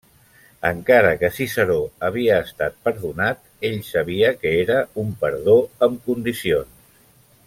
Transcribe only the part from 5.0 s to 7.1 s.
un perdó amb condicions.